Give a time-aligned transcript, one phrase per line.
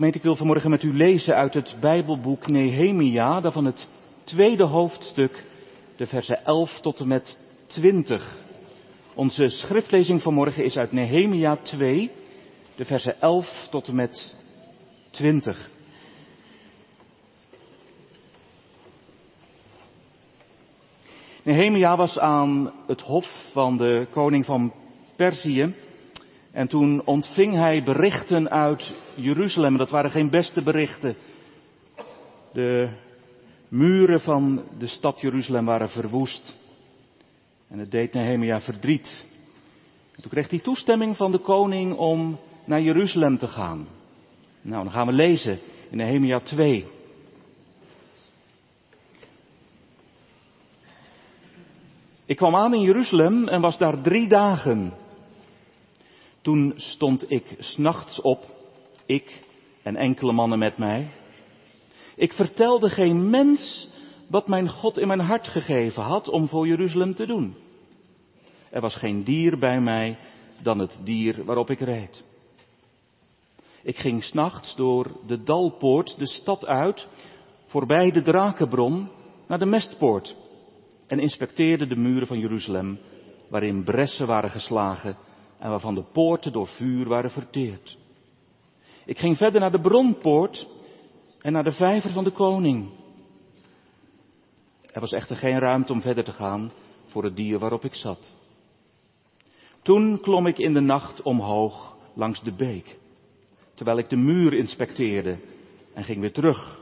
[0.00, 3.88] Ik wil vanmorgen met u lezen uit het Bijbelboek Nehemia, daarvan het
[4.24, 5.44] tweede hoofdstuk,
[5.96, 8.36] de versen 11 tot en met 20.
[9.14, 12.10] Onze schriftlezing vanmorgen is uit Nehemia 2,
[12.76, 14.36] de versen 11 tot en met
[15.10, 15.70] 20.
[21.42, 24.72] Nehemia was aan het hof van de koning van
[25.16, 25.74] Perzië.
[26.52, 29.76] En toen ontving hij berichten uit Jeruzalem.
[29.76, 31.16] Dat waren geen beste berichten.
[32.52, 32.88] De
[33.68, 36.56] muren van de stad Jeruzalem waren verwoest.
[37.68, 39.26] En het deed Nehemia verdriet.
[40.14, 43.86] En toen kreeg hij toestemming van de koning om naar Jeruzalem te gaan.
[44.62, 45.58] Nou, dan gaan we lezen
[45.90, 46.86] in Nehemia 2.
[52.24, 54.92] Ik kwam aan in Jeruzalem en was daar drie dagen.
[56.42, 58.44] Toen stond ik s'nachts op,
[59.06, 59.44] ik
[59.82, 61.10] en enkele mannen met mij.
[62.16, 63.88] Ik vertelde geen mens
[64.26, 67.54] wat mijn God in mijn hart gegeven had om voor Jeruzalem te doen.
[68.70, 70.18] Er was geen dier bij mij
[70.62, 72.22] dan het dier waarop ik reed.
[73.82, 77.08] Ik ging s'nachts door de Dalpoort de stad uit,
[77.66, 79.08] voorbij de Drakenbron,
[79.46, 80.36] naar de Mestpoort
[81.06, 82.98] en inspecteerde de muren van Jeruzalem,
[83.48, 85.16] waarin bressen waren geslagen
[85.60, 87.98] en waarvan de poorten door vuur waren verteerd.
[89.04, 90.68] Ik ging verder naar de bronpoort
[91.40, 92.90] en naar de vijver van de koning.
[94.92, 96.72] Er was echter geen ruimte om verder te gaan
[97.04, 98.36] voor het dier waarop ik zat.
[99.82, 102.98] Toen klom ik in de nacht omhoog langs de beek,
[103.74, 105.38] terwijl ik de muur inspecteerde
[105.94, 106.80] en ging weer terug.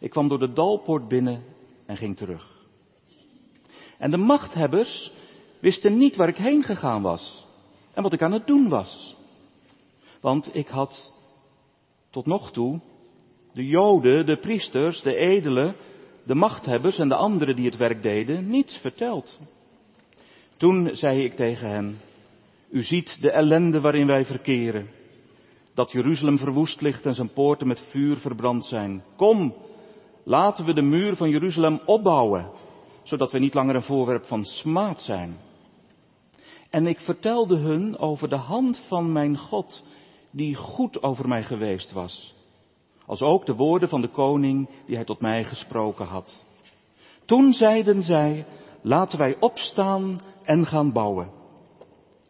[0.00, 1.42] Ik kwam door de dalpoort binnen
[1.86, 2.64] en ging terug.
[3.98, 5.12] En de machthebbers
[5.60, 7.45] wisten niet waar ik heen gegaan was
[7.96, 9.16] en wat ik aan het doen was.
[10.20, 11.12] Want ik had
[12.10, 12.80] tot nog toe
[13.52, 15.76] de Joden, de priesters, de edelen,
[16.24, 19.40] de machthebbers en de anderen die het werk deden niets verteld.
[20.56, 21.98] Toen zei ik tegen hen,
[22.70, 24.90] u ziet de ellende waarin wij verkeren,
[25.74, 29.04] dat Jeruzalem verwoest ligt en zijn poorten met vuur verbrand zijn.
[29.16, 29.54] Kom,
[30.24, 32.50] laten we de muur van Jeruzalem opbouwen
[33.02, 35.36] zodat we niet langer een voorwerp van smaad zijn.
[36.70, 39.84] En ik vertelde hun over de hand van mijn God,
[40.30, 42.34] die goed over mij geweest was,
[43.06, 46.44] als ook de woorden van de koning die hij tot mij gesproken had.
[47.24, 48.46] Toen zeiden zij,
[48.80, 51.30] laten wij opstaan en gaan bouwen.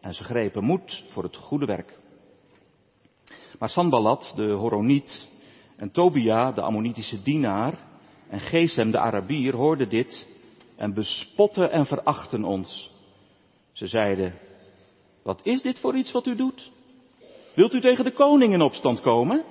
[0.01, 1.99] En ze grepen moed voor het goede werk.
[3.59, 5.27] Maar Sanballat, de Horoniet,
[5.77, 7.79] en Tobia, de Ammonitische dienaar,
[8.29, 10.27] en Gesem, de Arabier, hoorden dit
[10.75, 12.91] en bespotten en verachten ons.
[13.77, 14.33] Ze zeiden,
[15.23, 16.71] wat is dit voor iets wat u doet?
[17.55, 19.43] Wilt u tegen de koning in opstand komen?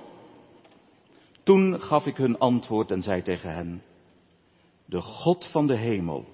[1.43, 3.81] Toen gaf ik hun antwoord en zei tegen hen,
[4.85, 6.25] de God van de hemel,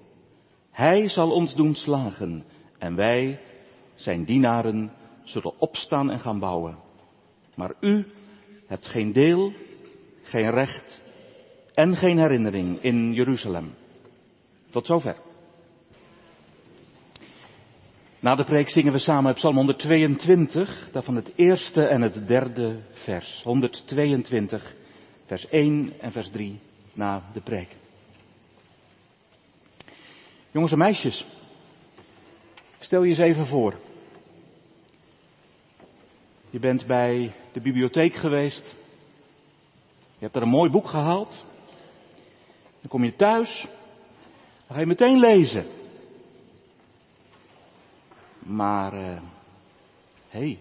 [0.72, 2.46] Hij zal ons doen slagen
[2.78, 3.40] en wij,
[3.96, 4.94] zijn dienaren,
[5.24, 6.78] zullen opstaan en gaan bouwen.
[7.56, 8.06] Maar u
[8.68, 9.52] hebt geen deel,
[10.24, 11.02] geen recht
[11.74, 13.74] en geen herinnering in Jeruzalem.
[14.70, 15.16] Tot zover.
[18.24, 23.42] Na de preek zingen we samen Psalm 122, daarvan het eerste en het derde vers.
[23.44, 24.76] 122,
[25.26, 26.60] vers 1 en vers 3
[26.94, 27.76] na de preek.
[30.52, 31.26] Jongens en meisjes,
[32.80, 33.80] stel je eens even voor.
[36.50, 38.76] Je bent bij de bibliotheek geweest.
[40.12, 41.46] Je hebt er een mooi boek gehaald.
[42.82, 43.68] Dan kom je thuis
[44.68, 45.66] ga je meteen lezen.
[48.46, 49.22] Maar, hé, uh,
[50.28, 50.60] hey,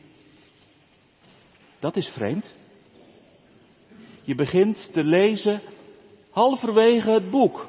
[1.78, 2.54] dat is vreemd.
[4.22, 5.60] Je begint te lezen
[6.30, 7.68] halverwege het boek.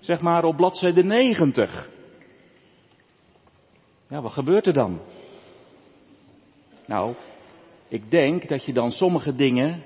[0.00, 1.88] Zeg maar op bladzijde 90.
[4.08, 5.00] Ja, wat gebeurt er dan?
[6.86, 7.14] Nou,
[7.88, 9.82] ik denk dat je dan sommige dingen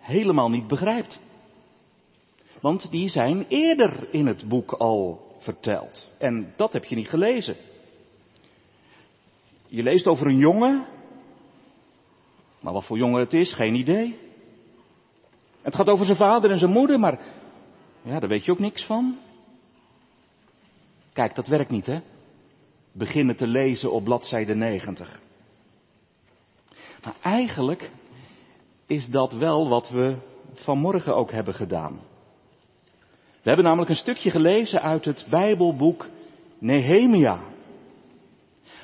[0.00, 1.20] helemaal niet begrijpt.
[2.60, 6.08] Want die zijn eerder in het boek al verteld.
[6.18, 7.56] En dat heb je niet gelezen.
[9.68, 10.86] Je leest over een jongen.
[12.60, 14.18] Maar wat voor jongen het is, geen idee.
[15.62, 17.20] Het gaat over zijn vader en zijn moeder, maar
[18.02, 19.16] ja, daar weet je ook niks van.
[21.12, 21.98] Kijk, dat werkt niet, hè?
[22.92, 25.20] Beginnen te lezen op bladzijde 90.
[27.04, 27.90] Maar eigenlijk
[28.86, 30.16] is dat wel wat we
[30.52, 32.00] vanmorgen ook hebben gedaan.
[33.42, 36.06] We hebben namelijk een stukje gelezen uit het Bijbelboek
[36.58, 37.47] Nehemia.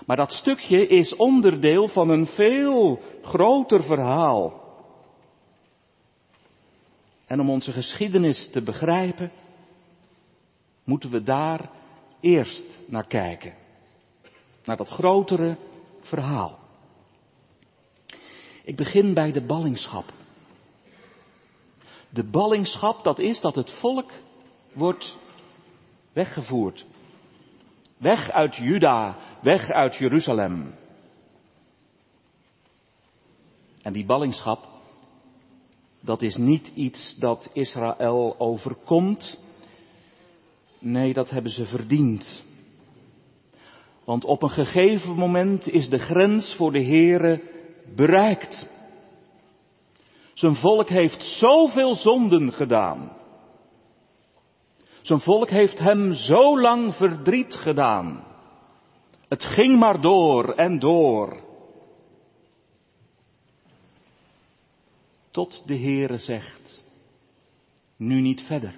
[0.06, 4.62] Maar dat stukje is onderdeel van een veel groter verhaal.
[7.26, 9.32] En om onze geschiedenis te begrijpen,
[10.84, 11.70] moeten we daar
[12.20, 13.54] eerst naar kijken.
[14.64, 15.56] Naar dat grotere
[16.00, 16.58] verhaal.
[18.64, 20.12] Ik begin bij de ballingschap.
[22.10, 24.10] De ballingschap, dat is dat het volk
[24.72, 25.16] wordt
[26.12, 26.86] weggevoerd.
[28.04, 30.74] Weg uit Juda, weg uit Jeruzalem.
[33.82, 34.68] En die ballingschap,
[36.00, 39.40] dat is niet iets dat Israël overkomt.
[40.78, 42.44] Nee, dat hebben ze verdiend.
[44.04, 47.40] Want op een gegeven moment is de grens voor de Here
[47.94, 48.66] bereikt.
[50.34, 53.12] Zijn volk heeft zoveel zonden gedaan.
[55.04, 58.24] Zijn volk heeft hem zo lang verdriet gedaan.
[59.28, 61.40] Het ging maar door en door.
[65.30, 66.84] Tot de Heere zegt,
[67.96, 68.74] nu niet verder.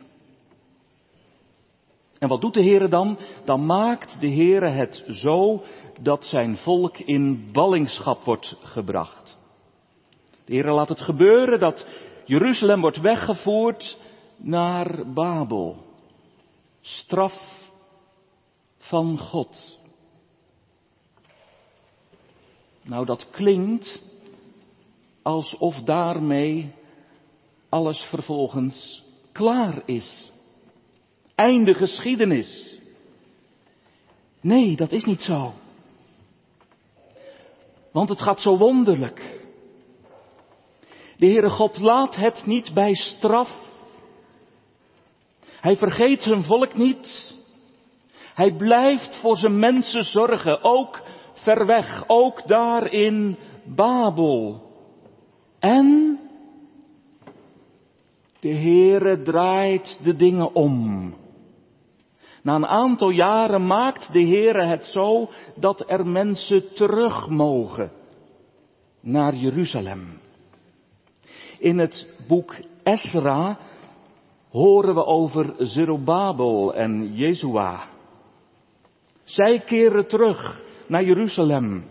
[2.18, 3.18] En wat doet de Heere dan?
[3.44, 5.62] Dan maakt de Heere het zo
[6.00, 9.38] dat zijn volk in ballingschap wordt gebracht.
[10.44, 11.86] De Heere laat het gebeuren dat
[12.24, 13.98] Jeruzalem wordt weggevoerd
[14.36, 15.85] naar Babel.
[16.86, 17.70] Straf
[18.78, 19.78] van God.
[22.82, 24.02] Nou, dat klinkt
[25.22, 26.72] alsof daarmee
[27.68, 29.02] alles vervolgens
[29.32, 30.30] klaar is.
[31.34, 32.78] Einde geschiedenis.
[34.40, 35.52] Nee, dat is niet zo.
[37.92, 39.40] Want het gaat zo wonderlijk.
[41.16, 43.65] De Heere God laat het niet bij straf.
[45.66, 47.34] Hij vergeet zijn volk niet.
[48.34, 51.02] Hij blijft voor zijn mensen zorgen, ook
[51.32, 54.62] ver weg, ook daar in Babel.
[55.58, 56.18] En
[58.40, 61.14] de Heere draait de dingen om.
[62.42, 67.92] Na een aantal jaren maakt de Heere het zo dat er mensen terug mogen
[69.00, 70.20] naar Jeruzalem.
[71.58, 73.58] In het boek Esra
[74.56, 77.88] horen we over Zerubabel en Jezua.
[79.24, 81.84] Zij keren terug naar Jeruzalem.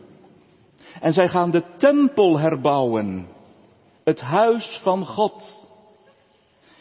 [1.01, 3.27] En zij gaan de tempel herbouwen.
[4.03, 5.67] Het huis van God.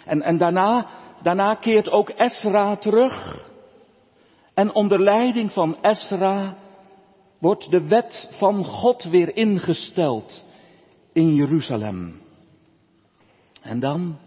[0.04, 0.86] En, en daarna,
[1.22, 3.48] daarna keert ook Esra terug.
[4.54, 6.56] En onder leiding van Esra
[7.38, 10.44] wordt de wet van God weer ingesteld
[11.12, 12.20] in Jeruzalem.
[13.60, 14.18] En dan,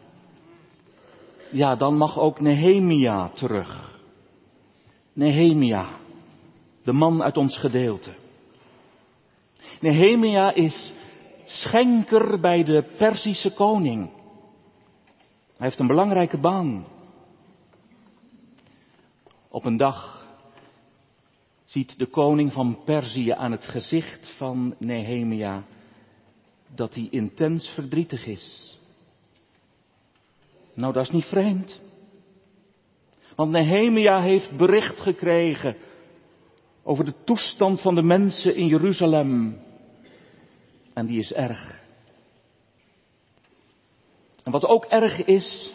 [1.52, 4.00] ja, dan mag ook Nehemia terug.
[5.14, 5.90] Nehemia,
[6.84, 8.14] de man uit ons gedeelte.
[9.82, 10.94] Nehemia is
[11.46, 14.10] schenker bij de Perzische koning.
[15.58, 16.86] Hij heeft een belangrijke baan.
[19.50, 20.28] Op een dag
[21.66, 25.64] ziet de koning van Perzië aan het gezicht van Nehemia
[26.76, 28.77] dat hij intens verdrietig is.
[30.78, 31.82] Nou, dat is niet vreemd.
[33.36, 35.76] Want Nehemia heeft bericht gekregen
[36.84, 39.62] over de toestand van de mensen in Jeruzalem.
[40.94, 41.82] En die is erg.
[44.44, 45.74] En wat ook erg is,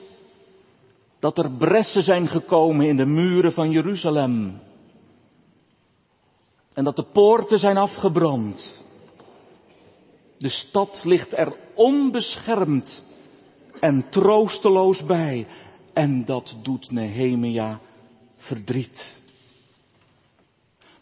[1.18, 4.60] dat er bressen zijn gekomen in de muren van Jeruzalem.
[6.72, 8.84] En dat de poorten zijn afgebrand.
[10.38, 13.10] De stad ligt er onbeschermd
[13.82, 15.46] en troosteloos bij.
[15.92, 17.80] En dat doet Nehemia
[18.36, 19.20] verdriet.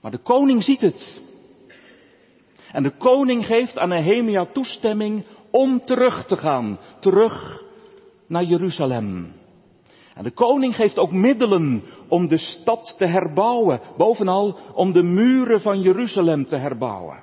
[0.01, 1.21] Maar de koning ziet het.
[2.73, 6.79] En de koning geeft aan Nehemia toestemming om terug te gaan.
[7.01, 7.65] Terug
[8.27, 9.33] naar Jeruzalem.
[10.15, 13.81] En de koning geeft ook middelen om de stad te herbouwen.
[13.97, 17.23] Bovenal om de muren van Jeruzalem te herbouwen.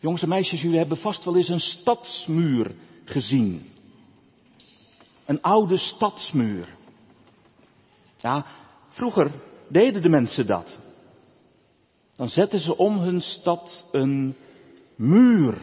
[0.00, 3.70] Jongens en meisjes, jullie hebben vast wel eens een stadsmuur gezien.
[5.26, 6.68] Een oude stadsmuur.
[8.16, 8.46] Ja,
[8.88, 9.30] vroeger
[9.68, 10.78] deden de mensen dat.
[12.16, 14.36] Dan zetten ze om hun stad een
[14.96, 15.60] muur.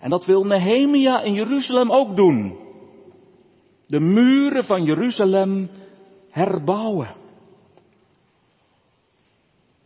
[0.00, 2.58] En dat wil Nehemia in Jeruzalem ook doen.
[3.86, 5.70] De muren van Jeruzalem
[6.30, 7.14] herbouwen.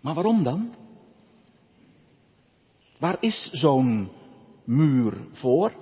[0.00, 0.74] Maar waarom dan?
[2.98, 4.10] Waar is zo'n
[4.64, 5.73] muur voor?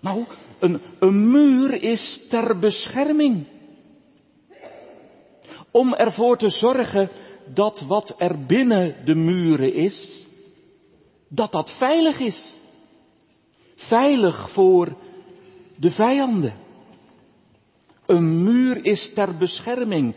[0.00, 0.24] Nou,
[0.58, 3.46] een, een muur is ter bescherming.
[5.70, 7.10] Om ervoor te zorgen
[7.54, 10.26] dat wat er binnen de muren is,
[11.28, 12.58] dat dat veilig is.
[13.74, 14.96] Veilig voor
[15.76, 16.54] de vijanden.
[18.06, 20.16] Een muur is ter bescherming.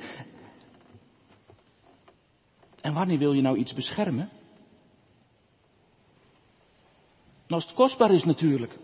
[2.82, 4.30] En wanneer wil je nou iets beschermen?
[7.48, 8.77] Als het kostbaar is natuurlijk.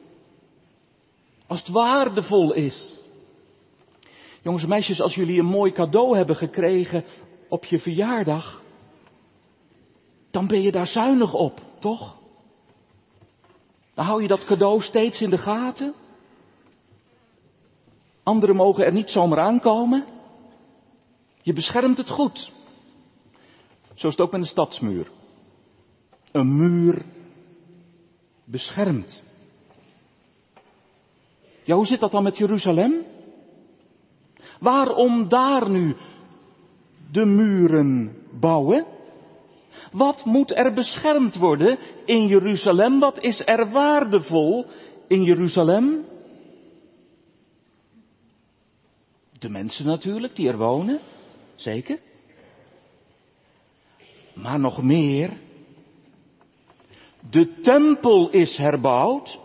[1.48, 3.00] Als het waardevol is.
[4.42, 7.04] Jongens en meisjes, als jullie een mooi cadeau hebben gekregen
[7.50, 8.62] op je verjaardag,
[10.32, 12.18] dan ben je daar zuinig op, toch?
[13.94, 15.94] Dan hou je dat cadeau steeds in de gaten.
[18.24, 20.06] Anderen mogen er niet zomaar aankomen.
[21.42, 22.52] Je beschermt het goed.
[23.94, 25.12] Zo is het ook met een stadsmuur.
[26.32, 27.02] Een muur
[28.54, 29.24] beschermt.
[31.64, 32.94] Ja, hoe zit dat dan met Jeruzalem?
[34.60, 35.96] Waarom daar nu
[37.12, 38.86] de muren bouwen?
[39.92, 43.00] Wat moet er beschermd worden in Jeruzalem?
[43.00, 44.66] Wat is er waardevol
[45.08, 46.06] in Jeruzalem?
[49.40, 51.00] De mensen natuurlijk die er wonen,
[51.56, 52.00] zeker.
[54.34, 55.34] Maar nog meer.
[57.30, 59.40] De tempel is herbouwd.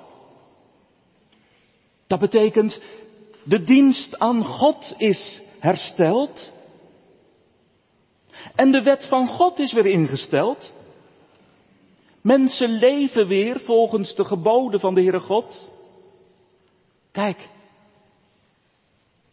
[2.07, 2.81] Dat betekent,
[3.43, 6.53] de dienst aan God is hersteld.
[8.55, 10.73] En de wet van God is weer ingesteld.
[12.21, 15.71] Mensen leven weer volgens de geboden van de Heere God.
[17.13, 17.49] Kijk,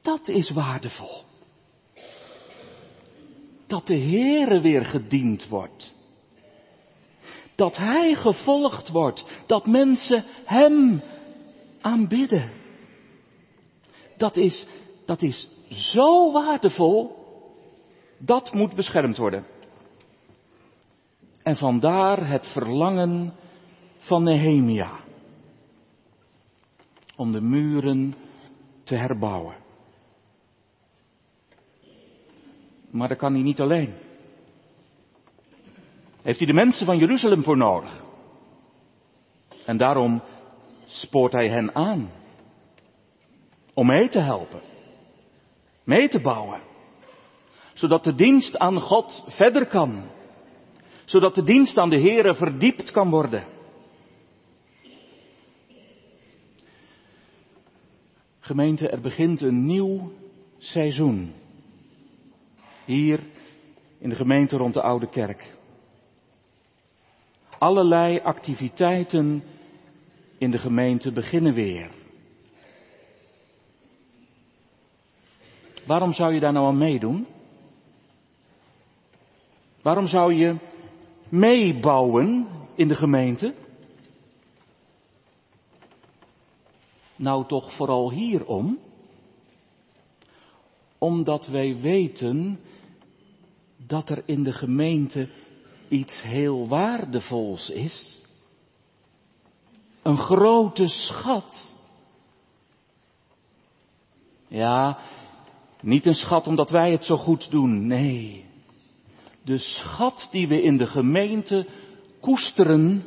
[0.02, 1.24] dat is waardevol.
[3.68, 5.95] Dat de Heere weer gediend wordt.
[7.56, 9.24] Dat Hij gevolgd wordt.
[9.46, 11.02] Dat mensen Hem
[11.82, 12.52] aanbidden.
[14.18, 14.68] Dat is,
[15.06, 17.24] dat is zo waardevol.
[18.18, 19.46] Dat moet beschermd worden.
[21.44, 23.34] En vandaar het verlangen
[23.98, 25.00] van Nehemia.
[27.16, 28.16] Om de muren
[28.84, 29.56] te herbouwen.
[32.90, 34.05] Maar dat kan hij niet alleen.
[36.26, 38.04] Heeft hij de mensen van Jeruzalem voor nodig.
[39.66, 40.22] En daarom
[40.86, 42.12] spoort hij hen aan.
[43.74, 44.62] Om mee te helpen.
[45.84, 46.62] Mee te bouwen.
[47.74, 50.10] Zodat de dienst aan God verder kan.
[51.06, 53.48] Zodat de dienst aan de Here verdiept kan worden.
[58.40, 60.12] Gemeente, er begint een nieuw
[60.58, 61.34] seizoen.
[62.86, 63.20] Hier
[64.00, 65.55] in de gemeente rond de Oude Kerk.
[67.60, 69.44] Allerlei activiteiten
[70.38, 71.92] in de gemeente beginnen weer.
[75.86, 77.28] Waarom zou je daar nou aan meedoen?
[79.82, 80.56] Waarom zou je
[81.30, 83.54] meebouwen in de gemeente?
[87.16, 88.80] Nou toch vooral hierom.
[90.98, 92.60] Omdat wij weten
[93.78, 95.30] dat er in de gemeente
[95.88, 98.20] iets heel waardevols is.
[100.02, 101.74] Een grote schat.
[104.48, 104.98] Ja,
[105.82, 108.46] niet een schat omdat wij het zo goed doen, nee.
[109.44, 111.68] De schat die we in de gemeente
[112.20, 113.06] koesteren,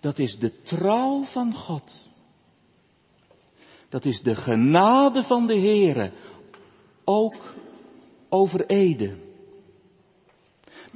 [0.00, 2.08] dat is de trouw van God.
[3.88, 6.12] Dat is de genade van de Heere,
[7.04, 7.34] ook
[8.28, 9.16] over Ede.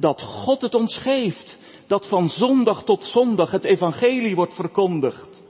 [0.00, 5.42] Dat God het ons geeft, dat van zondag tot zondag het evangelie wordt verkondigd.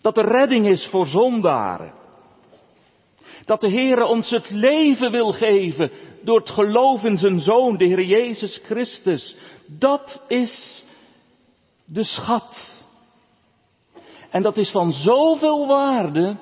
[0.00, 1.92] Dat er redding is voor zondaren.
[3.44, 5.90] Dat de Heere ons het leven wil geven
[6.22, 9.36] door het geloof in zijn Zoon, de Heer Jezus Christus.
[9.66, 10.84] Dat is
[11.84, 12.84] de schat.
[14.30, 16.36] En dat is van zoveel waarde,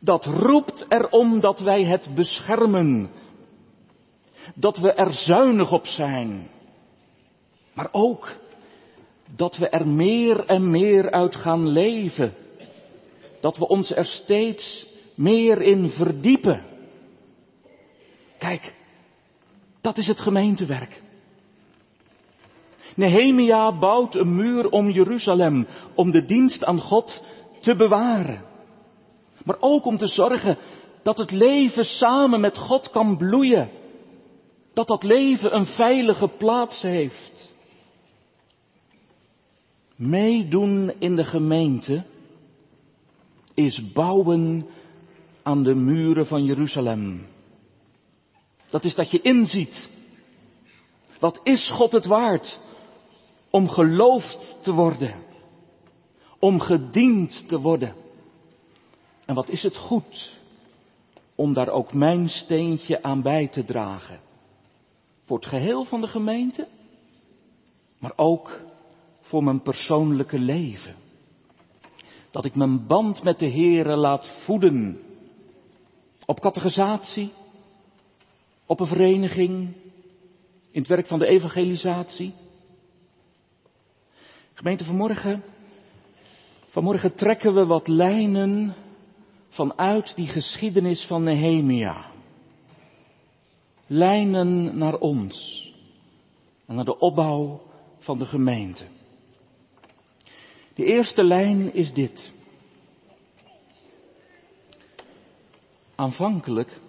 [0.00, 3.10] dat roept erom dat wij het beschermen.
[4.58, 6.48] Dat we er zuinig op zijn.
[7.72, 8.36] Maar ook
[9.34, 12.34] dat we er meer en meer uit gaan leven.
[13.40, 16.64] Dat we ons er steeds meer in verdiepen.
[18.38, 18.74] Kijk,
[19.80, 21.02] dat is het gemeentewerk.
[22.94, 27.22] Nehemia bouwt een muur om Jeruzalem, om de dienst aan God
[27.60, 28.44] te bewaren.
[29.44, 30.56] Maar ook om te zorgen
[31.02, 33.70] dat het leven samen met God kan bloeien.
[34.76, 37.54] Dat dat leven een veilige plaats heeft.
[39.94, 42.04] Meedoen in de gemeente
[43.54, 44.66] is bouwen
[45.42, 47.26] aan de muren van Jeruzalem.
[48.66, 49.90] Dat is dat je inziet.
[51.20, 52.60] Wat is God het waard
[53.50, 55.14] om geloofd te worden,
[56.38, 57.94] om gediend te worden.
[59.24, 60.36] En wat is het goed
[61.34, 64.24] om daar ook mijn steentje aan bij te dragen.
[65.26, 66.68] Voor het geheel van de gemeente,
[67.98, 68.60] maar ook
[69.20, 70.94] voor mijn persoonlijke leven.
[72.30, 75.00] Dat ik mijn band met de Heere laat voeden.
[76.26, 77.32] Op categorisatie,
[78.66, 79.74] op een vereniging,
[80.70, 82.34] in het werk van de evangelisatie.
[84.54, 85.42] Gemeente, vanmorgen,
[86.66, 88.74] vanmorgen trekken we wat lijnen
[89.48, 92.14] vanuit die geschiedenis van Nehemia.
[93.86, 95.64] Lijnen naar ons
[96.66, 97.62] en naar de opbouw
[97.98, 98.84] van de gemeente.
[100.74, 102.32] De eerste lijn is dit.
[105.94, 106.80] Aanvankelijk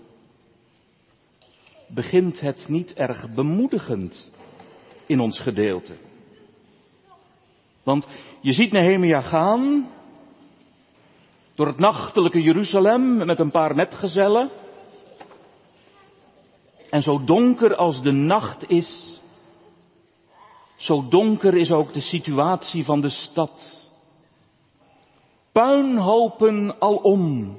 [1.87, 4.31] begint het niet erg bemoedigend
[5.05, 5.95] in ons gedeelte.
[7.83, 8.07] Want
[8.41, 9.89] je ziet Nehemia gaan
[11.55, 14.49] door het nachtelijke Jeruzalem met een paar metgezellen.
[16.89, 19.21] En zo donker als de nacht is,
[20.75, 23.87] zo donker is ook de situatie van de stad.
[25.51, 27.57] Puinhopen alom.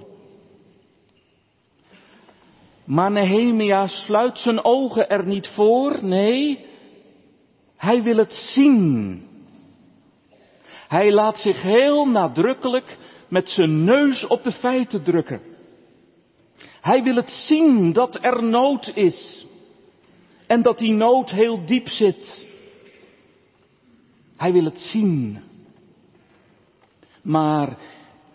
[2.85, 6.66] Maar Nehemia sluit zijn ogen er niet voor, nee,
[7.76, 9.23] hij wil het zien.
[10.88, 12.97] Hij laat zich heel nadrukkelijk
[13.28, 15.48] met zijn neus op de feiten drukken.
[16.80, 19.47] Hij wil het zien dat er nood is.
[20.47, 22.47] En dat die nood heel diep zit.
[24.37, 25.38] Hij wil het zien.
[27.23, 27.76] Maar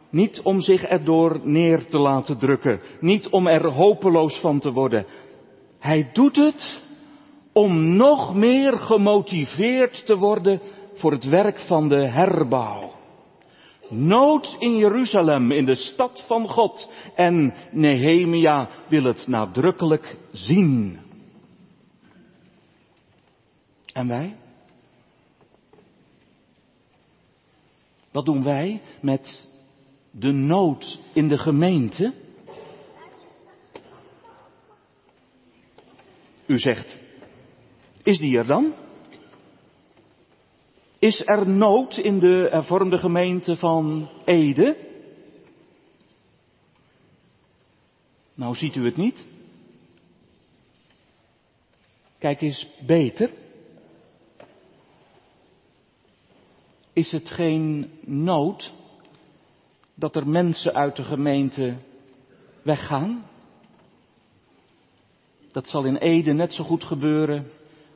[0.09, 2.81] niet om zich erdoor neer te laten drukken.
[2.99, 5.05] Niet om er hopeloos van te worden.
[5.79, 6.81] Hij doet het
[7.53, 10.61] om nog meer gemotiveerd te worden
[10.93, 12.91] voor het werk van de herbouw.
[13.89, 16.89] Nood in Jeruzalem, in de stad van God.
[17.15, 20.99] En Nehemia wil het nadrukkelijk zien.
[23.93, 24.35] En wij?
[28.11, 29.49] Wat doen wij met
[30.11, 32.13] de nood in de gemeente?
[36.45, 36.99] U zegt,
[38.03, 38.73] is die er dan?
[41.03, 44.77] Is er nood in de hervormde gemeente van Ede?
[48.33, 49.25] Nou ziet u het niet.
[52.17, 53.31] Kijk eens beter.
[56.93, 58.73] Is het geen nood
[59.95, 61.75] dat er mensen uit de gemeente
[62.61, 63.23] weggaan?
[65.51, 67.51] Dat zal in Ede net zo goed gebeuren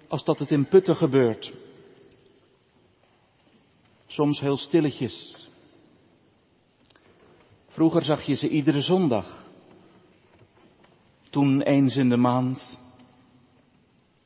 [0.08, 1.54] als dat het in Putten gebeurt.
[4.08, 5.48] Soms heel stilletjes.
[7.68, 9.46] Vroeger zag je ze iedere zondag.
[11.30, 12.80] Toen eens in de maand.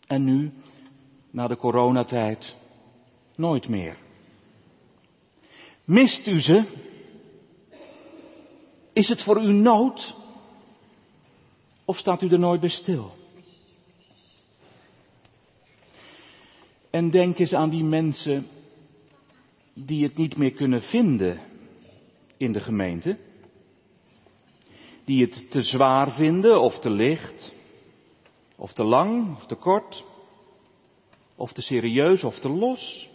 [0.07, 0.53] En nu,
[1.31, 2.55] na de coronatijd,
[3.35, 3.97] nooit meer.
[5.83, 6.63] Mist u ze?
[8.93, 10.15] Is het voor u nood?
[11.85, 13.11] Of staat u er nooit bij stil?
[16.89, 18.47] En denk eens aan die mensen
[19.73, 21.39] die het niet meer kunnen vinden
[22.37, 23.17] in de gemeente.
[25.05, 27.53] Die het te zwaar vinden of te licht,
[28.55, 30.05] of te lang of te kort,
[31.35, 33.09] of te serieus of te los.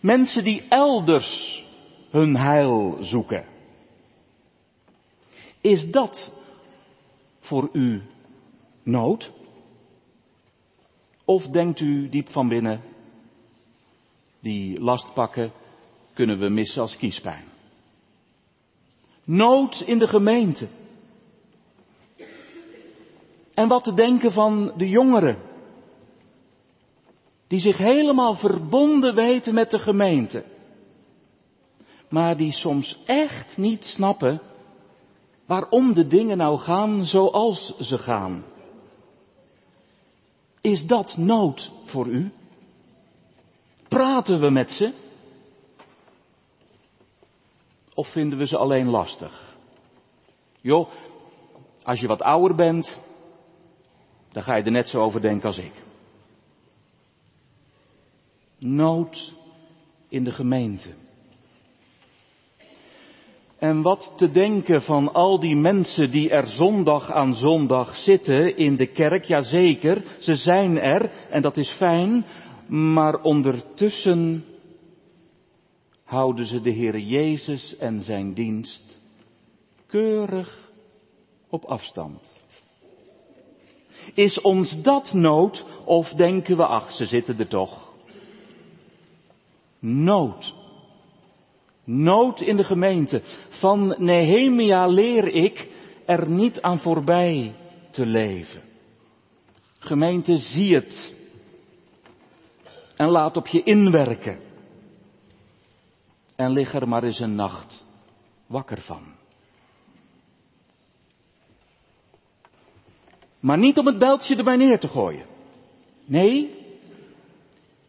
[0.00, 1.64] Mensen die elders
[2.10, 3.44] hun heil zoeken.
[5.60, 6.32] Is dat
[7.40, 8.02] voor u
[8.82, 9.32] nood?
[11.24, 12.82] Of denkt u diep van binnen,
[14.46, 15.52] die last pakken,
[16.14, 17.44] kunnen we missen als kiespijn.
[19.24, 20.68] Nood in de gemeente.
[23.54, 25.38] En wat te denken van de jongeren,
[27.46, 30.44] die zich helemaal verbonden weten met de gemeente,
[32.08, 34.40] maar die soms echt niet snappen
[35.46, 38.44] waarom de dingen nou gaan zoals ze gaan.
[40.60, 42.32] Is dat nood voor u?
[43.96, 44.92] Praten we met ze?
[47.94, 49.56] Of vinden we ze alleen lastig?
[50.60, 50.88] Joh,
[51.82, 52.98] als je wat ouder bent,
[54.32, 55.72] dan ga je er net zo over denken als ik.
[58.58, 59.32] Nood
[60.08, 60.94] in de gemeente.
[63.58, 68.76] En wat te denken van al die mensen die er zondag aan zondag zitten in
[68.76, 72.24] de kerk, ja zeker, ze zijn er en dat is fijn,
[72.68, 74.44] maar ondertussen
[76.04, 78.98] houden ze de Heer Jezus en zijn dienst
[79.86, 80.70] keurig
[81.48, 82.44] op afstand.
[84.14, 87.92] Is ons dat nood of denken we, ach, ze zitten er toch?
[89.78, 90.54] Nood.
[91.84, 93.22] Nood in de gemeente.
[93.48, 95.68] Van Nehemia leer ik
[96.04, 97.54] er niet aan voorbij
[97.90, 98.62] te leven.
[99.78, 101.15] Gemeente, zie het.
[102.96, 104.40] En laat op je inwerken.
[106.36, 107.84] En lig er maar eens een nacht
[108.46, 109.14] wakker van.
[113.40, 115.26] Maar niet om het beltje erbij neer te gooien.
[116.04, 116.64] Nee,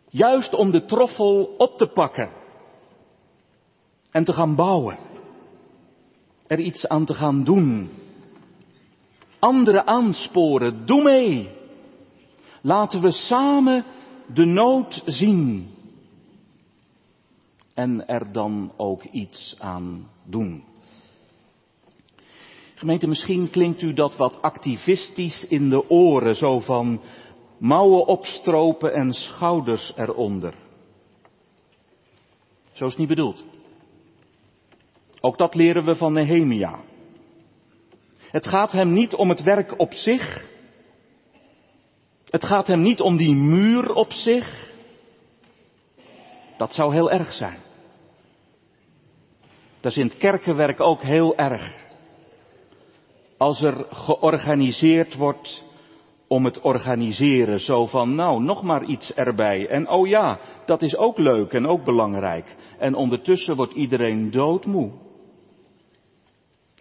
[0.10, 2.32] juist om de troffel op te pakken
[4.12, 4.98] en te gaan bouwen.
[6.48, 7.90] Er iets aan te gaan doen.
[9.40, 10.86] Anderen aansporen.
[10.86, 11.50] Doe mee.
[12.62, 13.86] Laten we samen
[14.34, 15.70] de nood zien.
[17.74, 20.64] En er dan ook iets aan doen.
[22.76, 27.02] Gemeente, misschien klinkt u dat wat activistisch in de oren, zo van
[27.58, 30.54] mouwen opstropen en schouders eronder.
[32.72, 33.46] Zo is het niet bedoeld.
[35.22, 36.80] Ook dat leren we van Nehemia.
[38.18, 40.56] Het gaat hem niet om het werk op zich.
[42.30, 44.72] Het gaat hem niet om die muur op zich.
[46.58, 47.58] Dat zou heel erg zijn.
[49.80, 51.86] Dat is in het kerkenwerk ook heel erg.
[53.38, 55.64] Als er georganiseerd wordt
[56.28, 59.68] om het organiseren, zo van nou, nog maar iets erbij.
[59.68, 62.56] En oh ja, dat is ook leuk en ook belangrijk.
[62.78, 64.92] En ondertussen wordt iedereen doodmoe.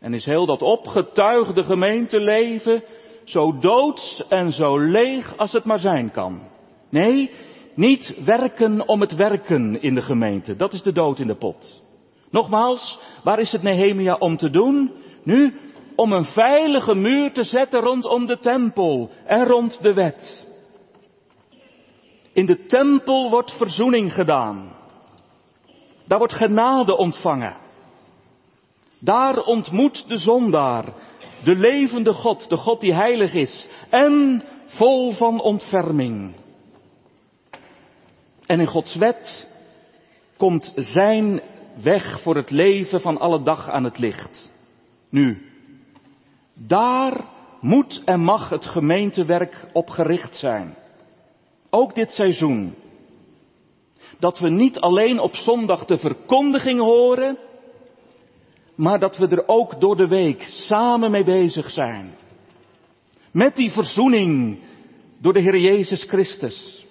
[0.00, 2.82] En is heel dat opgetuigde gemeenteleven
[3.26, 6.42] zo doods en zo leeg als het maar zijn kan.
[6.90, 7.30] Nee,
[7.74, 10.56] niet werken om het werken in de gemeente.
[10.56, 11.82] Dat is de dood in de pot.
[12.30, 14.92] Nogmaals, waar is het Nehemia om te doen?
[15.22, 15.54] Nu,
[15.96, 20.46] om een veilige muur te zetten rondom de tempel en rond de wet.
[22.32, 24.72] In de tempel wordt verzoening gedaan.
[26.06, 27.56] Daar wordt genade ontvangen.
[28.98, 30.84] Daar ontmoet de zondaar
[31.44, 36.34] de levende God, de God die heilig is en vol van ontferming.
[38.46, 39.48] En in Gods wet
[40.36, 41.40] komt zijn
[41.82, 44.50] weg voor het leven van alle dag aan het licht.
[45.10, 45.42] Nu,
[46.54, 47.24] daar
[47.60, 50.76] moet en mag het gemeentewerk op gericht zijn.
[51.70, 52.74] Ook dit seizoen.
[54.18, 57.38] Dat we niet alleen op zondag de verkondiging horen,
[58.76, 62.14] maar dat we er ook door de week samen mee bezig zijn.
[63.32, 64.58] Met die verzoening
[65.20, 66.86] door de Heer Jezus Christus.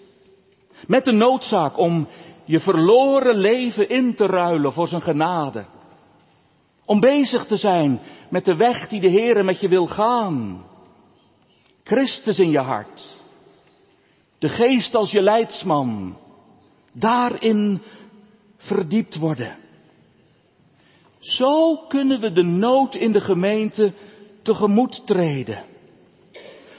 [0.88, 2.08] Met de noodzaak om
[2.46, 5.66] je verloren leven in te ruilen voor zijn genade.
[6.86, 10.66] Om bezig te zijn met de weg die de Heer met je wil gaan.
[11.84, 13.24] Christus in je hart.
[14.40, 16.18] De geest als je leidsman.
[16.94, 17.82] Daarin
[18.58, 19.65] verdiept worden.
[21.26, 23.94] Zo kunnen we de nood in de gemeente
[24.42, 25.64] tegemoet treden.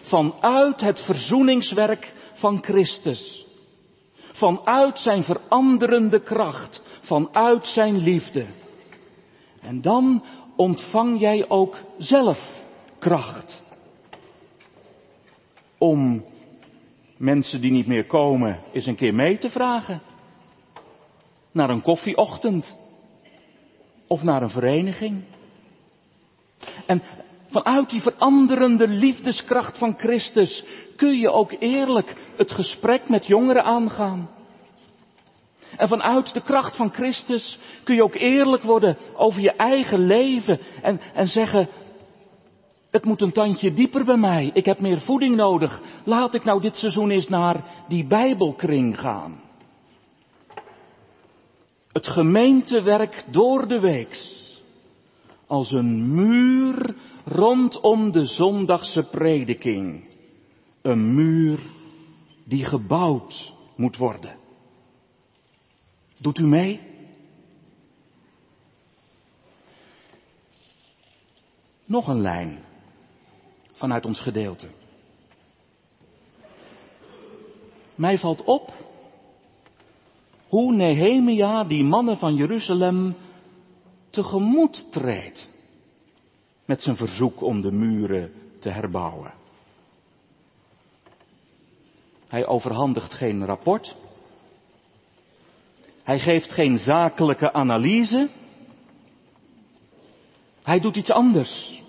[0.02, 3.46] Vanuit het verzoeningswerk van Christus.
[4.32, 6.82] Vanuit zijn veranderende kracht.
[7.00, 8.46] Vanuit zijn liefde.
[9.60, 10.24] En dan
[10.56, 12.64] ontvang jij ook zelf
[12.98, 13.62] kracht.
[15.78, 16.24] Om
[17.16, 20.02] mensen die niet meer komen eens een keer mee te vragen.
[21.52, 22.76] Naar een koffieochtend
[24.06, 25.24] of naar een vereniging.
[26.86, 27.02] En
[27.46, 30.64] vanuit die veranderende liefdeskracht van Christus
[30.96, 34.30] kun je ook eerlijk het gesprek met jongeren aangaan.
[35.76, 40.58] En vanuit de kracht van Christus kun je ook eerlijk worden over je eigen leven
[40.82, 41.68] en, en zeggen,
[42.90, 44.50] het moet een tandje dieper bij mij.
[44.52, 45.80] Ik heb meer voeding nodig.
[46.04, 49.40] Laat ik nou dit seizoen eens naar die Bijbelkring gaan.
[51.96, 54.52] Het gemeentewerk door de weeks.
[55.46, 60.04] Als een muur rondom de zondagse prediking.
[60.82, 61.58] Een muur
[62.44, 64.36] die gebouwd moet worden.
[66.18, 66.80] Doet u mee?
[71.84, 72.64] Nog een lijn
[73.72, 74.68] vanuit ons gedeelte.
[77.94, 78.85] Mij valt op
[80.48, 83.14] hoe Nehemia die mannen van Jeruzalem
[84.10, 85.48] tegemoet treedt
[86.64, 89.32] met zijn verzoek om de muren te herbouwen.
[92.26, 93.96] Hij overhandigt geen rapport,
[96.06, 98.28] Hij geeft geen zakelijke analyse.
[100.62, 101.82] Hij doet iets anders.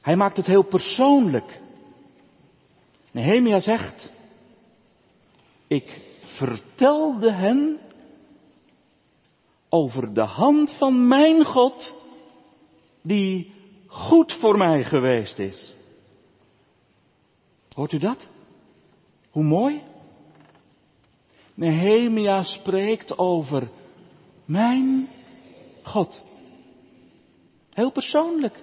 [0.00, 1.60] Hij maakt het heel persoonlijk.
[3.10, 4.10] Nehemia zegt,
[5.66, 6.00] ik
[6.40, 7.78] vertelde hen
[9.68, 11.96] over de hand van mijn God,
[13.02, 13.52] die
[13.86, 15.74] goed voor mij geweest is.
[17.74, 18.28] Hoort u dat?
[19.30, 19.82] Hoe mooi?
[21.54, 23.70] Nehemia spreekt over
[24.44, 25.08] mijn
[25.82, 26.22] God.
[27.70, 28.62] Heel persoonlijk.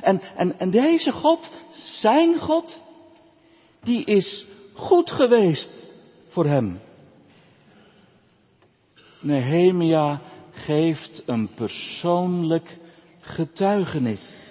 [0.00, 2.80] En, en, en deze God, zijn God,
[3.82, 5.90] die is goed geweest
[6.32, 6.80] voor hem.
[9.20, 12.78] Nehemia geeft een persoonlijk
[13.20, 14.50] getuigenis.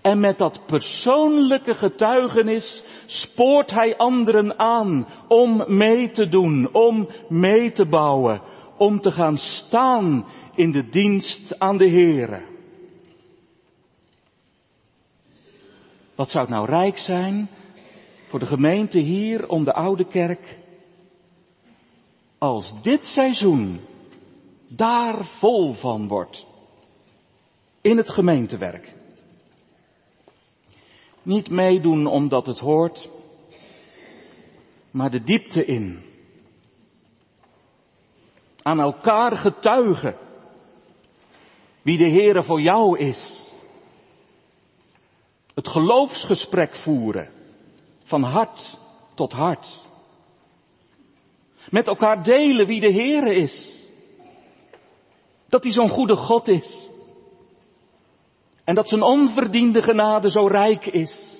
[0.00, 7.72] En met dat persoonlijke getuigenis spoort hij anderen aan om mee te doen, om mee
[7.72, 8.42] te bouwen,
[8.76, 12.42] om te gaan staan in de dienst aan de Here.
[16.14, 17.48] Wat zou het nou rijk zijn
[18.32, 20.58] voor de gemeente hier om de oude kerk
[22.38, 23.80] als dit seizoen
[24.68, 26.46] daar vol van wordt.
[27.80, 28.94] In het gemeentewerk.
[31.22, 33.08] Niet meedoen omdat het hoort,
[34.90, 36.04] maar de diepte in.
[38.62, 40.16] Aan elkaar getuigen
[41.82, 43.50] wie de Heere voor jou is.
[45.54, 47.41] Het geloofsgesprek voeren
[48.12, 48.78] van hart
[49.14, 49.80] tot hart.
[51.70, 53.80] Met elkaar delen wie de Heere is.
[55.48, 56.88] Dat hij zo'n goede God is.
[58.64, 61.36] En dat zijn onverdiende genade zo rijk is.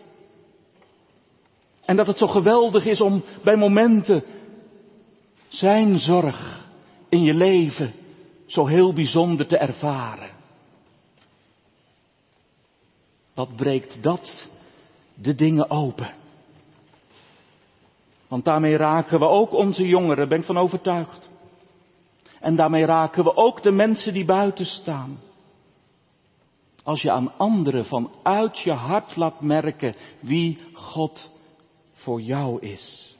[1.85, 4.25] En dat het zo geweldig is om bij momenten
[5.49, 6.69] zijn zorg
[7.09, 7.93] in je leven
[8.47, 10.31] zo heel bijzonder te ervaren.
[13.35, 14.51] Wat breekt dat
[15.15, 16.22] de dingen open?
[18.33, 21.31] Want daarmee raken we ook onze jongeren, ben ik van overtuigd.
[22.41, 25.19] En daarmee raken we ook de mensen die buiten staan.
[26.85, 31.31] Als je aan anderen vanuit je hart laat merken wie God
[31.93, 33.17] voor jou is.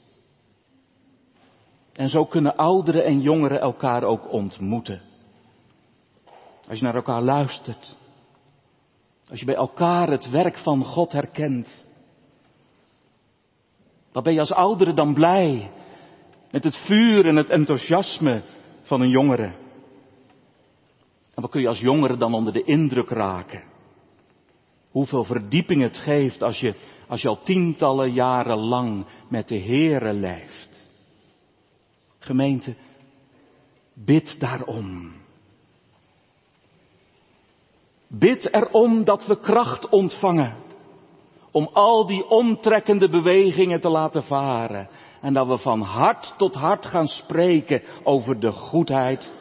[1.93, 5.01] En zo kunnen ouderen en jongeren elkaar ook ontmoeten.
[6.67, 7.95] Als je naar elkaar luistert.
[9.29, 11.85] Als je bij elkaar het werk van God herkent.
[14.13, 15.71] Wat ben je als oudere dan blij
[16.51, 18.41] met het vuur en het enthousiasme
[18.81, 19.53] van een jongere?
[21.33, 23.63] En wat kun je als jongere dan onder de indruk raken?
[24.91, 26.75] Hoeveel verdieping het geeft als je,
[27.07, 30.89] als je al tientallen jaren lang met de Heere leeft.
[32.19, 32.75] Gemeente,
[33.93, 35.13] bid daarom.
[38.07, 40.55] Bid erom dat we kracht ontvangen
[41.53, 44.87] om al die omtrekkende bewegingen te laten varen.
[45.21, 49.33] En dat we van hart tot hart gaan spreken over de goedheid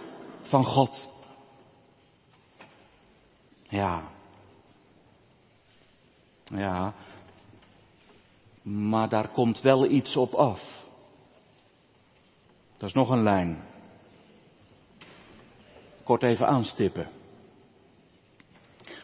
[0.42, 1.08] van God.
[3.68, 4.02] Ja.
[6.44, 6.94] Ja.
[8.62, 10.62] Maar daar komt wel iets op af.
[12.76, 13.64] Dat is nog een lijn.
[16.02, 17.21] Kort even aanstippen.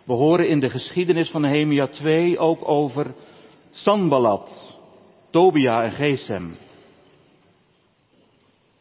[0.08, 3.14] We horen in de geschiedenis van Nehemia 2 ook over
[3.70, 4.78] Sanballat,
[5.30, 6.56] Tobia en Gesem.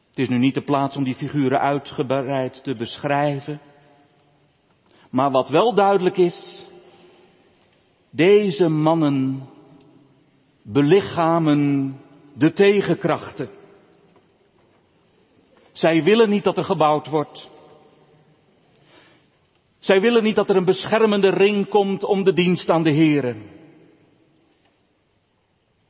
[0.10, 3.62] Het is nu niet de plaats om die figuren uitgebreid te beschrijven.
[5.10, 6.66] Maar wat wel duidelijk is,
[8.10, 9.50] deze mannen
[10.62, 11.96] belichamen
[12.34, 13.50] de tegenkrachten.
[15.72, 17.50] Zij willen niet dat er gebouwd wordt.
[19.80, 23.44] Zij willen niet dat er een beschermende ring komt om de dienst aan de heren.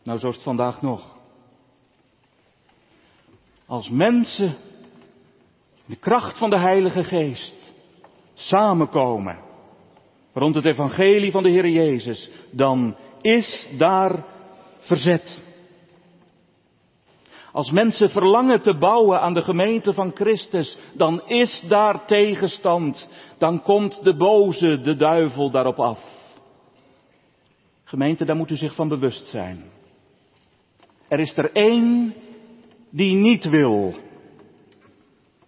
[0.03, 1.15] Nou, zo is het vandaag nog.
[3.65, 4.55] Als mensen
[5.85, 7.55] de kracht van de Heilige Geest
[8.33, 9.39] samenkomen
[10.33, 14.25] rond het evangelie van de Heer Jezus, dan is daar
[14.79, 15.41] verzet.
[17.57, 23.09] Als mensen verlangen te bouwen aan de gemeente van Christus, dan is daar tegenstand.
[23.37, 25.99] Dan komt de boze, de duivel daarop af.
[27.83, 29.63] Gemeente, daar moet u zich van bewust zijn.
[31.07, 32.13] Er is er één
[32.89, 33.95] die niet wil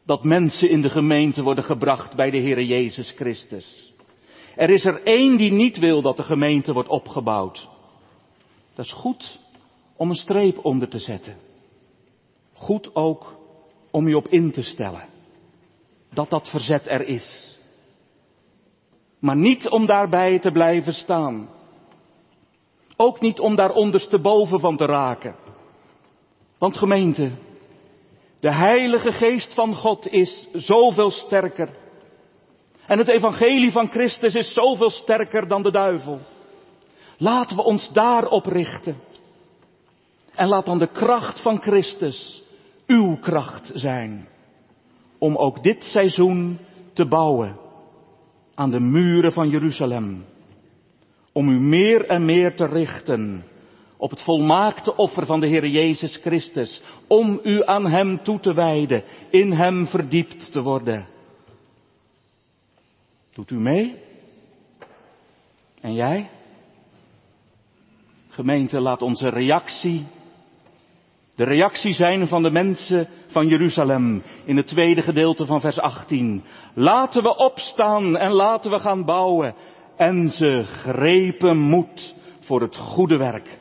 [0.05, 3.93] dat mensen in de gemeente worden gebracht bij de Heer Jezus Christus.
[4.55, 7.67] Er is er één die niet wil dat de gemeente wordt opgebouwd.
[8.75, 9.39] Dat is goed
[9.95, 11.48] om een streep onder te zetten.
[12.59, 13.35] Goed ook
[13.91, 15.05] om u op in te stellen.
[16.13, 17.57] Dat dat verzet er is.
[19.19, 21.49] Maar niet om daarbij te blijven staan.
[22.95, 25.35] Ook niet om daar ondersteboven van te raken.
[26.57, 27.31] Want gemeente,
[28.39, 31.69] de Heilige Geest van God is zoveel sterker.
[32.85, 36.19] En het Evangelie van Christus is zoveel sterker dan de duivel.
[37.17, 38.97] Laten we ons daarop richten.
[40.35, 42.47] En laat dan de kracht van Christus
[42.89, 44.27] uw kracht zijn.
[45.17, 46.57] Om ook dit seizoen
[46.93, 47.57] te bouwen
[48.55, 50.25] aan de muren van Jeruzalem.
[51.31, 53.43] Om u meer en meer te richten
[53.97, 56.81] op het volmaakte offer van de Heer Jezus Christus.
[57.07, 61.07] Om u aan Hem toe te wijden, in Hem verdiept te worden.
[63.33, 63.95] Doet u mee?
[65.81, 66.29] En jij?
[68.29, 70.05] Gemeente, laat onze reactie
[71.39, 76.43] de reactie zijn van de mensen van Jeruzalem in het tweede gedeelte van vers 18.
[76.73, 79.55] Laten we opstaan en laten we gaan bouwen.
[79.97, 83.59] En ze grepen moed voor het goede werk.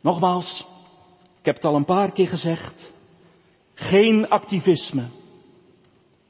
[0.00, 0.66] Nogmaals,
[1.38, 2.92] ik heb het al een paar keer gezegd.
[3.74, 5.04] Geen activisme.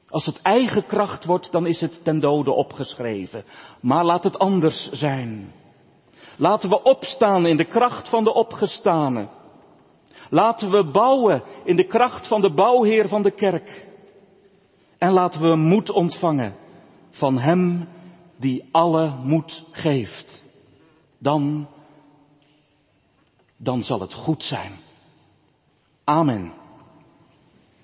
[0.07, 3.43] Als het eigen kracht wordt, dan is het ten dode opgeschreven.
[3.81, 5.51] Maar laat het anders zijn.
[6.37, 9.37] Laten we opstaan in de kracht van de opgestane.
[10.29, 13.87] Laten we bouwen in de kracht van de bouwheer van de kerk.
[14.97, 16.55] En laten we moed ontvangen
[17.09, 17.87] van Hem
[18.37, 20.45] die alle moed geeft.
[21.17, 21.67] Dan,
[23.57, 24.71] dan zal het goed zijn.
[26.03, 26.58] Amen.